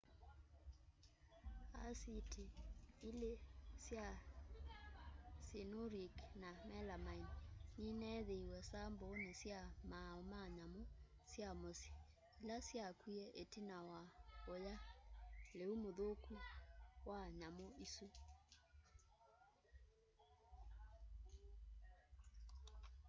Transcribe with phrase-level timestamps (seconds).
[1.87, 2.45] asiti
[3.09, 3.31] ili
[3.83, 4.05] sya
[5.45, 7.37] cyanuric na melamaini
[7.81, 9.59] nineethiiwe sambooni sya
[9.89, 10.81] maumau ma nyamu
[11.31, 11.91] sya musyi
[12.41, 13.99] ila syakwie itina wa
[14.53, 14.75] uya
[15.57, 16.33] liu muthuku
[17.09, 18.07] wa nyamu isu